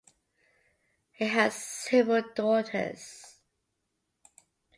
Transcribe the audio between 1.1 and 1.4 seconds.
He